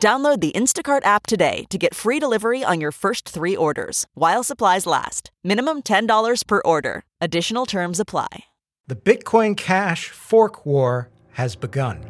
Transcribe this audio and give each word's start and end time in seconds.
Download 0.00 0.40
the 0.40 0.52
Instacart 0.52 1.04
app 1.04 1.26
today 1.26 1.64
to 1.70 1.76
get 1.76 1.94
free 1.94 2.18
delivery 2.18 2.62
on 2.64 2.80
your 2.80 2.92
first 2.92 3.28
three 3.28 3.56
orders 3.56 4.06
while 4.14 4.42
supplies 4.44 4.86
last. 4.86 5.30
Minimum 5.44 5.82
$10 5.82 6.46
per 6.46 6.62
order. 6.64 7.02
Additional 7.20 7.66
terms 7.66 8.00
apply. 8.00 8.44
The 8.86 8.94
Bitcoin 8.96 9.56
Cash 9.56 10.08
fork 10.08 10.64
war 10.64 11.10
has 11.32 11.56
begun. 11.56 12.04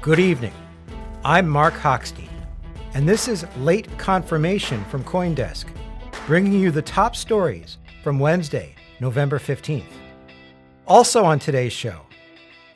Good 0.00 0.20
evening. 0.20 0.52
I'm 1.24 1.48
Mark 1.48 1.74
Hochstein, 1.74 2.28
and 2.94 3.08
this 3.08 3.26
is 3.26 3.44
Late 3.58 3.88
Confirmation 3.98 4.84
from 4.84 5.02
Coindesk, 5.02 5.64
bringing 6.26 6.52
you 6.52 6.70
the 6.70 6.82
top 6.82 7.16
stories 7.16 7.78
from 8.04 8.20
Wednesday, 8.20 8.74
November 9.00 9.38
15th. 9.38 9.82
Also 10.86 11.24
on 11.24 11.38
today's 11.38 11.72
show, 11.72 12.02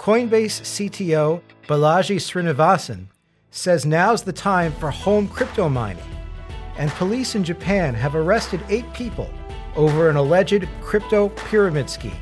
Coinbase 0.03 0.63
CTO 0.63 1.41
Balaji 1.69 2.17
Srinivasan 2.17 3.07
says 3.53 3.87
now's 3.87 4.25
the 4.25 4.33
time 4.33 4.73
for 4.73 4.91
home 4.91 5.29
crypto 5.29 5.69
mining, 5.69 6.03
and 6.77 6.91
police 6.91 7.37
in 7.37 7.45
Japan 7.45 7.95
have 7.95 8.17
arrested 8.17 8.65
eight 8.69 8.93
people 8.95 9.33
over 9.77 10.11
an 10.11 10.17
alleged 10.17 10.67
crypto 10.81 11.29
pyramid 11.29 11.89
scheme. 11.89 12.17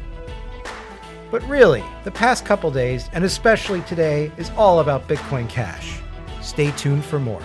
But 1.30 1.42
really, 1.44 1.82
the 2.04 2.10
past 2.10 2.44
couple 2.44 2.70
days, 2.70 3.08
and 3.14 3.24
especially 3.24 3.80
today, 3.84 4.30
is 4.36 4.50
all 4.58 4.80
about 4.80 5.08
Bitcoin 5.08 5.48
Cash. 5.48 6.00
Stay 6.42 6.72
tuned 6.72 7.02
for 7.02 7.18
more. 7.18 7.42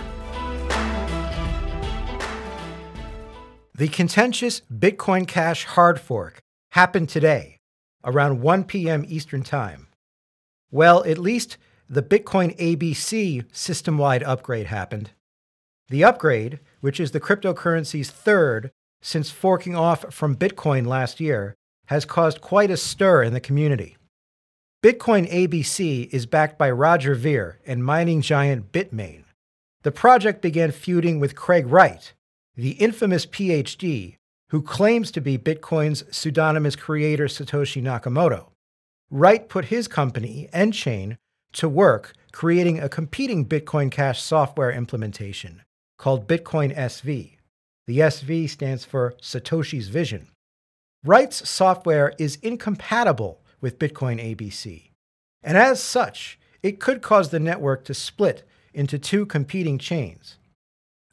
The 3.74 3.88
contentious 3.88 4.64
Bitcoin 4.70 5.30
Cash 5.30 5.64
hard 5.64 5.98
fork 5.98 6.40
happened 6.72 7.08
today, 7.08 7.56
around 8.04 8.42
1 8.42 8.66
p.m. 8.66 9.06
Eastern 9.08 9.42
Time. 9.42 9.88
Well, 10.76 11.06
at 11.06 11.18
least 11.18 11.56
the 11.90 12.04
Bitcoin 12.04 12.54
ABC 12.58 13.46
system 13.56 13.98
wide 13.98 14.24
upgrade 14.24 14.68
happened. 14.68 15.12
The 15.88 16.04
upgrade, 16.04 16.60
which 16.82 17.00
is 17.00 17.12
the 17.12 17.22
cryptocurrency's 17.22 18.12
third 18.12 18.72
since 19.02 19.30
forking 19.30 19.74
off 19.74 20.14
from 20.14 20.36
Bitcoin 20.36 20.86
last 20.86 21.22
year, 21.22 21.56
has 21.86 22.04
caused 22.04 22.42
quite 22.42 22.70
a 22.70 22.76
stir 22.76 23.24
in 23.24 23.32
the 23.32 23.40
community. 23.40 23.96
Bitcoin 24.84 25.32
ABC 25.32 26.10
is 26.12 26.26
backed 26.26 26.58
by 26.58 26.70
Roger 26.70 27.16
Ver 27.16 27.58
and 27.66 27.86
mining 27.86 28.20
giant 28.20 28.74
Bitmain. 28.74 29.24
The 29.84 29.94
project 29.94 30.42
began 30.42 30.72
feuding 30.72 31.22
with 31.22 31.38
Craig 31.38 31.68
Wright, 31.68 32.12
the 32.58 32.72
infamous 32.72 33.26
PhD 33.26 34.18
who 34.50 34.62
claims 34.62 35.10
to 35.12 35.22
be 35.22 35.38
Bitcoin's 35.38 36.04
pseudonymous 36.12 36.76
creator 36.76 37.28
Satoshi 37.28 37.82
Nakamoto. 37.82 38.48
Wright 39.12 39.48
put 39.48 39.66
his 39.66 39.88
company, 39.88 40.50
nChain, 40.54 41.18
to 41.54 41.70
work 41.70 42.14
creating 42.32 42.80
a 42.80 42.90
competing 42.90 43.46
Bitcoin 43.46 43.90
Cash 43.90 44.22
software 44.22 44.72
implementation 44.72 45.62
called 45.98 46.28
Bitcoin 46.28 46.76
SV. 46.76 47.38
The 47.88 48.00
SV 48.00 48.50
stands 48.50 48.84
for 48.84 49.14
Satoshi's 49.22 49.88
Vision. 49.90 50.28
Wright's 51.06 51.48
software 51.48 52.14
is 52.18 52.38
incompatible 52.42 53.42
with 53.62 53.80
Bitcoin 53.80 54.20
ABC, 54.20 54.90
and 55.44 55.56
as 55.56 55.82
such, 55.82 56.40
it 56.64 56.80
could 56.80 57.02
cause 57.04 57.30
the 57.30 57.40
network 57.40 57.86
to 57.86 57.94
split 57.94 58.44
into 58.74 58.98
two 58.98 59.26
competing 59.26 59.78
chains. 59.78 60.38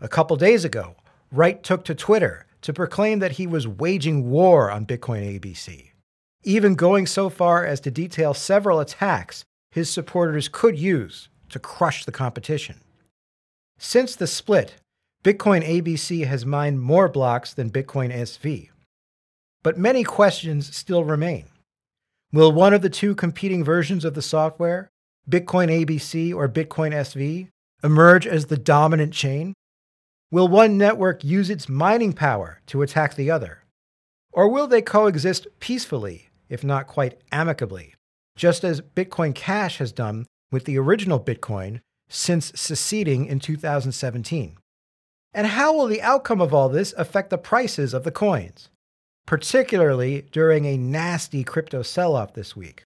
A 0.01 0.09
couple 0.09 0.37
days 0.37 0.65
ago, 0.65 0.97
Wright 1.31 1.63
took 1.63 1.85
to 1.85 1.95
Twitter 1.95 2.47
to 2.63 2.73
proclaim 2.73 3.19
that 3.21 3.33
he 3.33 3.47
was 3.47 3.69
waging 3.69 4.31
war 4.31 4.71
on 4.71 4.87
Bitcoin 4.87 5.39
ABC, 5.39 5.92
even 6.45 6.75
going 6.75 7.07
so 7.07 7.29
far 7.29 7.65
as 7.65 7.81
to 7.81 7.91
detail 7.91 8.35
several 8.35 8.81
attacks 8.81 9.45
his 9.71 9.89
supporters 9.89 10.49
could 10.49 10.79
use 10.79 11.29
to 11.49 11.59
crush 11.59 12.05
the 12.05 12.13
competition. 12.13 12.81
Since 13.79 14.17
the 14.17 14.27
split, 14.27 14.75
Bitcoin 15.25 15.65
ABC 15.65 16.27
has 16.27 16.45
mined 16.45 16.81
more 16.81 17.09
blocks 17.09 17.55
than 17.55 17.71
Bitcoin 17.71 18.13
SV. 18.13 18.71
But 19.63 19.79
many 19.79 20.03
questions 20.03 20.75
still 20.75 21.05
remain. 21.05 21.45
Will 22.33 22.51
one 22.51 22.75
of 22.75 22.83
the 22.83 22.91
two 22.91 23.15
competing 23.15 23.63
versions 23.63 24.05
of 24.05 24.15
the 24.15 24.23
software, 24.23 24.89
Bitcoin 25.29 25.69
ABC 25.71 26.35
or 26.35 26.49
Bitcoin 26.49 26.93
SV, 26.93 27.49
emerge 27.85 28.27
as 28.27 28.47
the 28.47 28.57
dominant 28.57 29.13
chain? 29.13 29.55
Will 30.31 30.49
one 30.49 30.79
network 30.79 31.23
use 31.23 31.51
its 31.51 31.69
mining 31.69 32.13
power 32.13 32.61
to 32.67 32.83
attack 32.83 33.15
the 33.15 33.31
other? 33.31 33.63
Or 34.33 34.49
will 34.49 34.67
they 34.67 34.83
coexist 34.83 35.47
peacefully, 35.61 36.31
if 36.53 36.63
not 36.63 36.87
quite 36.87 37.21
amicably? 37.33 37.95
just 38.37 38.65
as 38.65 38.81
Bitcoin 38.81 39.35
Cash 39.35 39.79
has 39.79 39.93
done 39.93 40.27
with 40.51 40.65
the 40.65 40.79
original 40.79 41.21
Bitcoin 41.21 41.81
since 42.09 42.53
seceding 42.55 43.27
in 43.27 43.41
2017. 43.41 44.57
And 45.35 45.47
how 45.47 45.75
will 45.75 45.87
the 45.87 46.03
outcome 46.03 46.41
of 46.41 46.53
all 46.53 46.69
this 46.69 46.93
affect 46.99 47.31
the 47.31 47.39
prices 47.39 47.95
of 47.95 48.05
the 48.05 48.11
coins, 48.11 48.69
particularly 49.27 50.27
during 50.31 50.67
a 50.67 50.77
nasty 50.77 51.43
crypto 51.43 51.83
sell 51.83 52.15
off 52.15 52.35
this 52.35 52.55
week? 52.55 52.85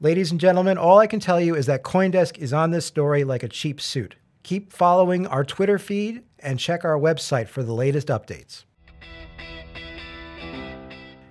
Ladies 0.00 0.30
and 0.30 0.40
gentlemen, 0.40 0.78
all 0.78 0.98
I 0.98 1.06
can 1.06 1.20
tell 1.20 1.40
you 1.40 1.54
is 1.54 1.66
that 1.66 1.84
Coindesk 1.84 2.38
is 2.38 2.52
on 2.52 2.70
this 2.70 2.86
story 2.86 3.24
like 3.24 3.42
a 3.42 3.48
cheap 3.48 3.80
suit. 3.80 4.16
Keep 4.42 4.72
following 4.72 5.26
our 5.26 5.44
Twitter 5.44 5.78
feed 5.78 6.22
and 6.40 6.58
check 6.58 6.84
our 6.84 6.98
website 6.98 7.46
for 7.46 7.62
the 7.62 7.74
latest 7.74 8.08
updates. 8.08 8.64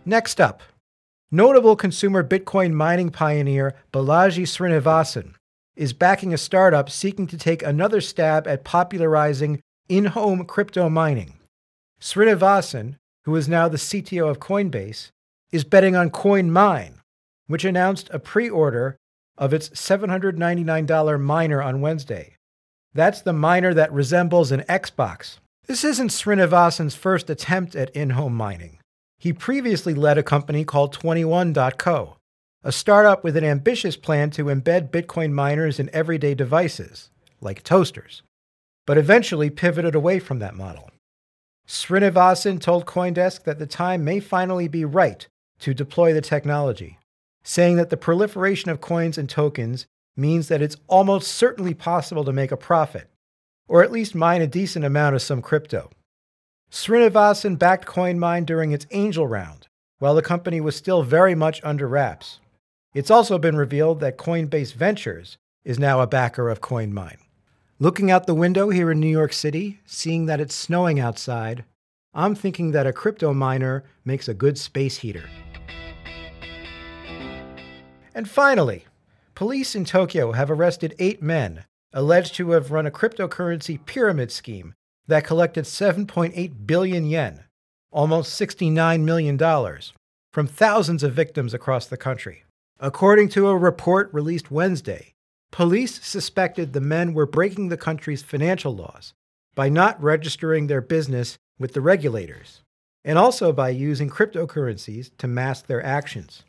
Next 0.05 0.39
up, 0.39 0.61
Notable 1.33 1.77
consumer 1.77 2.25
Bitcoin 2.25 2.73
mining 2.73 3.09
pioneer 3.09 3.73
Balaji 3.93 4.43
Srinivasan 4.43 5.35
is 5.77 5.93
backing 5.93 6.33
a 6.33 6.37
startup 6.37 6.89
seeking 6.89 7.25
to 7.27 7.37
take 7.37 7.63
another 7.63 8.01
stab 8.01 8.45
at 8.49 8.65
popularizing 8.65 9.61
in 9.87 10.07
home 10.07 10.43
crypto 10.43 10.89
mining. 10.89 11.39
Srinivasan, 12.01 12.97
who 13.23 13.33
is 13.37 13.47
now 13.47 13.69
the 13.69 13.77
CTO 13.77 14.29
of 14.29 14.39
Coinbase, 14.41 15.11
is 15.53 15.63
betting 15.63 15.95
on 15.95 16.09
CoinMine, 16.09 16.95
which 17.47 17.63
announced 17.63 18.09
a 18.11 18.19
pre 18.19 18.49
order 18.49 18.97
of 19.37 19.53
its 19.53 19.69
$799 19.69 21.21
miner 21.21 21.61
on 21.61 21.79
Wednesday. 21.79 22.35
That's 22.93 23.21
the 23.21 23.31
miner 23.31 23.73
that 23.73 23.93
resembles 23.93 24.51
an 24.51 24.65
Xbox. 24.67 25.37
This 25.65 25.85
isn't 25.85 26.09
Srinivasan's 26.09 26.95
first 26.95 27.29
attempt 27.29 27.73
at 27.73 27.89
in 27.91 28.09
home 28.09 28.35
mining. 28.35 28.80
He 29.21 29.33
previously 29.33 29.93
led 29.93 30.17
a 30.17 30.23
company 30.23 30.65
called 30.65 30.97
21.co, 30.97 32.17
a 32.63 32.71
startup 32.71 33.23
with 33.23 33.37
an 33.37 33.43
ambitious 33.43 33.95
plan 33.95 34.31
to 34.31 34.45
embed 34.45 34.89
Bitcoin 34.89 35.31
miners 35.31 35.79
in 35.79 35.91
everyday 35.93 36.33
devices, 36.33 37.11
like 37.39 37.61
toasters, 37.61 38.23
but 38.87 38.97
eventually 38.97 39.51
pivoted 39.51 39.93
away 39.93 40.17
from 40.17 40.39
that 40.39 40.55
model. 40.55 40.89
Srinivasan 41.67 42.59
told 42.59 42.87
Coindesk 42.87 43.43
that 43.43 43.59
the 43.59 43.67
time 43.67 44.03
may 44.03 44.19
finally 44.19 44.67
be 44.67 44.85
right 44.85 45.27
to 45.59 45.75
deploy 45.75 46.13
the 46.13 46.21
technology, 46.21 46.97
saying 47.43 47.75
that 47.75 47.91
the 47.91 47.97
proliferation 47.97 48.71
of 48.71 48.81
coins 48.81 49.19
and 49.19 49.29
tokens 49.29 49.85
means 50.17 50.47
that 50.47 50.63
it's 50.63 50.77
almost 50.87 51.27
certainly 51.27 51.75
possible 51.75 52.23
to 52.23 52.33
make 52.33 52.51
a 52.51 52.57
profit, 52.57 53.07
or 53.67 53.83
at 53.83 53.91
least 53.91 54.15
mine 54.15 54.41
a 54.41 54.47
decent 54.47 54.83
amount 54.83 55.13
of 55.13 55.21
some 55.21 55.43
crypto. 55.43 55.91
Srinivasan 56.71 57.59
backed 57.59 57.85
CoinMine 57.85 58.45
during 58.45 58.71
its 58.71 58.87
angel 58.91 59.27
round, 59.27 59.67
while 59.99 60.15
the 60.15 60.21
company 60.21 60.61
was 60.61 60.73
still 60.73 61.03
very 61.03 61.35
much 61.35 61.59
under 61.65 61.85
wraps. 61.85 62.39
It's 62.93 63.11
also 63.11 63.37
been 63.37 63.57
revealed 63.57 63.99
that 63.99 64.17
Coinbase 64.17 64.73
Ventures 64.73 65.37
is 65.65 65.77
now 65.77 65.99
a 65.99 66.07
backer 66.07 66.49
of 66.49 66.61
CoinMine. 66.61 67.17
Looking 67.77 68.09
out 68.09 68.25
the 68.25 68.33
window 68.33 68.69
here 68.69 68.89
in 68.89 69.01
New 69.01 69.09
York 69.09 69.33
City, 69.33 69.81
seeing 69.85 70.27
that 70.27 70.39
it's 70.39 70.55
snowing 70.55 70.97
outside, 70.97 71.65
I'm 72.13 72.35
thinking 72.35 72.71
that 72.71 72.87
a 72.87 72.93
crypto 72.93 73.33
miner 73.33 73.83
makes 74.05 74.29
a 74.29 74.33
good 74.33 74.57
space 74.57 74.97
heater. 74.97 75.29
And 78.15 78.29
finally, 78.29 78.85
police 79.35 79.75
in 79.75 79.83
Tokyo 79.83 80.31
have 80.31 80.49
arrested 80.49 80.95
eight 80.99 81.21
men 81.21 81.65
alleged 81.91 82.35
to 82.35 82.51
have 82.51 82.71
run 82.71 82.85
a 82.85 82.91
cryptocurrency 82.91 83.85
pyramid 83.85 84.31
scheme 84.31 84.73
that 85.11 85.25
collected 85.25 85.65
7.8 85.65 86.65
billion 86.65 87.05
yen, 87.05 87.43
almost 87.91 88.39
$69 88.39 89.01
million, 89.01 89.37
from 90.31 90.47
thousands 90.47 91.03
of 91.03 91.13
victims 91.13 91.53
across 91.53 91.85
the 91.85 91.97
country. 91.97 92.45
According 92.79 93.27
to 93.29 93.49
a 93.49 93.57
report 93.57 94.09
released 94.13 94.49
Wednesday, 94.49 95.11
police 95.51 96.01
suspected 96.01 96.71
the 96.71 96.79
men 96.79 97.13
were 97.13 97.25
breaking 97.25 97.67
the 97.67 97.75
country's 97.75 98.23
financial 98.23 98.73
laws 98.73 99.13
by 99.53 99.67
not 99.67 100.01
registering 100.01 100.67
their 100.67 100.79
business 100.79 101.37
with 101.59 101.73
the 101.73 101.81
regulators, 101.81 102.61
and 103.03 103.17
also 103.17 103.51
by 103.51 103.67
using 103.67 104.09
cryptocurrencies 104.09 105.11
to 105.17 105.27
mask 105.27 105.67
their 105.67 105.85
actions. 105.85 106.43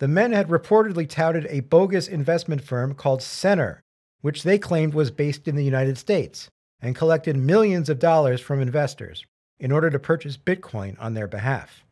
The 0.00 0.08
men 0.08 0.32
had 0.32 0.48
reportedly 0.48 1.08
touted 1.08 1.46
a 1.48 1.60
bogus 1.60 2.08
investment 2.08 2.62
firm 2.62 2.92
called 2.92 3.22
Center, 3.22 3.80
which 4.20 4.42
they 4.42 4.58
claimed 4.58 4.92
was 4.92 5.10
based 5.10 5.48
in 5.48 5.56
the 5.56 5.64
United 5.64 5.96
States, 5.96 6.50
and 6.80 6.94
collected 6.94 7.36
millions 7.36 7.88
of 7.88 7.98
dollars 7.98 8.40
from 8.40 8.60
investors 8.60 9.24
in 9.58 9.72
order 9.72 9.90
to 9.90 9.98
purchase 9.98 10.36
Bitcoin 10.36 10.96
on 11.00 11.14
their 11.14 11.26
behalf. 11.26 11.84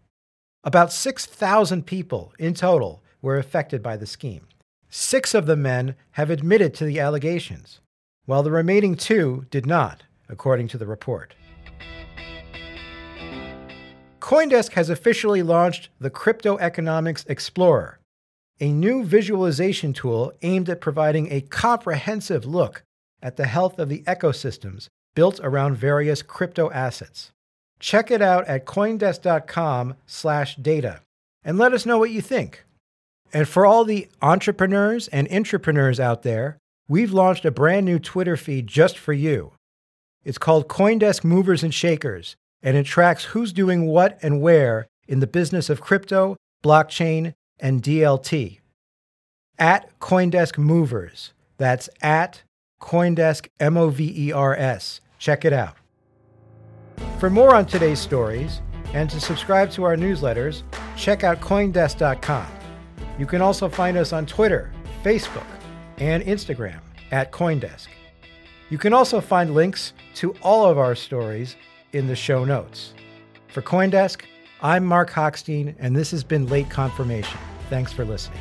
About 0.63 0.93
6,000 0.93 1.87
people 1.87 2.33
in 2.39 2.55
total 2.55 3.03
were 3.21 3.39
affected 3.39 3.83
by 3.83 3.97
the 3.97 4.07
scheme. 4.07 4.47
Six 4.89 5.35
of 5.35 5.47
the 5.47 5.57
men 5.57 5.97
have 6.13 6.31
admitted 6.31 6.75
to 6.75 6.85
the 6.85 7.01
allegations, 7.01 7.81
while 8.27 8.43
the 8.43 8.51
remaining 8.51 8.97
two 8.97 9.47
did 9.51 9.67
not, 9.67 10.05
according 10.29 10.69
to 10.69 10.79
the 10.79 10.87
report. 10.87 11.35
Coindesk 14.21 14.73
has 14.73 14.89
officially 14.89 15.43
launched 15.43 15.91
the 15.99 16.11
Crypto 16.11 16.57
Economics 16.59 17.27
Explorer, 17.29 17.99
a 18.61 18.71
new 18.71 19.05
visualization 19.05 19.93
tool 19.93 20.33
aimed 20.43 20.69
at 20.71 20.81
providing 20.81 21.31
a 21.31 21.41
comprehensive 21.41 22.47
look 22.47 22.84
at 23.25 23.37
the 23.37 23.47
health 23.47 23.81
of 23.81 23.89
the 23.89 24.05
ecosystems 24.07 24.87
built 25.15 25.41
around 25.43 25.77
various 25.77 26.23
crypto 26.23 26.71
assets. 26.71 27.33
Check 27.81 28.13
it 28.13 28.23
out 28.23 28.47
at 28.47 28.67
coindesk.com/data 28.67 31.01
and 31.43 31.59
let 31.59 31.73
us 31.73 31.87
know 31.87 31.99
what 31.99 32.11
you 32.11 32.21
think. 32.21 32.65
And 33.33 33.49
for 33.49 33.67
all 33.67 33.85
the 33.85 34.09
entrepreneurs 34.23 35.09
and 35.09 35.29
intrapreneurs 35.29 35.99
out 35.99 36.23
there, 36.23 36.59
we've 36.89 37.13
launched 37.13 37.45
a 37.45 37.51
brand 37.51 37.85
new 37.85 37.99
Twitter 37.99 38.37
feed 38.37 38.69
just 38.69 38.97
for 38.97 39.13
you. 39.13 39.53
It's 40.25 40.39
called 40.39 40.69
Coindesk 40.69 41.25
Movers 41.25 41.63
and 41.63 41.75
Shakers, 41.75 42.37
and 42.63 42.77
it 42.77 42.87
tracks 42.87 43.25
who's 43.25 43.53
doing 43.53 43.87
what 43.87 44.19
and 44.23 44.41
where 44.41 44.87
in 45.07 45.21
the 45.21 45.27
business 45.27 45.69
of 45.69 45.81
crypto, 45.81 46.37
blockchain, 46.65 47.35
and 47.59 47.83
DLT. 47.83 48.61
At 49.59 49.99
Coindesk 50.01 50.59
Movers. 50.59 51.33
That's 51.59 51.89
at 52.01 52.43
Coindesk 52.85 53.49
M 53.61 53.79
O 53.79 53.89
V 53.89 54.13
E 54.15 54.33
R 54.33 54.55
S. 54.55 55.01
Check 55.19 55.47
it 55.47 55.55
out. 55.55 55.77
For 57.19 57.31
more 57.31 57.55
on 57.55 57.65
today's 57.65 57.99
stories 57.99 58.61
and 58.93 59.09
to 59.09 59.21
subscribe 59.21 59.71
to 59.71 59.85
our 59.85 59.97
newsletters, 59.97 60.63
check 60.95 61.25
out 61.25 61.41
Coindesk.com. 61.41 62.47
You 63.19 63.25
can 63.25 63.41
also 63.41 63.71
find 63.71 63.97
us 63.97 64.13
on 64.13 64.27
Twitter, 64.27 64.71
Facebook, 65.03 65.47
and 65.97 66.23
Instagram 66.25 66.81
at 67.11 67.33
Coindesk. 67.33 67.89
You 68.69 68.77
can 68.77 68.93
also 68.93 69.19
find 69.21 69.55
links 69.55 69.95
to 70.17 70.35
all 70.43 70.67
of 70.67 70.77
our 70.77 70.95
stories 70.95 71.57
in 71.93 72.07
the 72.07 72.17
show 72.17 72.45
notes. 72.45 72.93
For 73.49 73.63
Coindesk, 73.63 74.23
I'm 74.61 74.85
Mark 74.85 75.11
Hochstein, 75.11 75.75
and 75.79 75.97
this 75.97 76.11
has 76.11 76.23
been 76.23 76.49
Late 76.49 76.69
Confirmation. 76.69 77.39
Thanks 77.71 77.93
for 77.93 78.05
listening. 78.05 78.41